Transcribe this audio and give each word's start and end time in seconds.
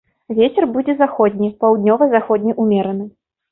Вецер 0.37 0.65
будзе 0.77 0.95
заходні, 1.01 1.51
паўднёва-заходні 1.65 2.59
ўмераны. 2.67 3.09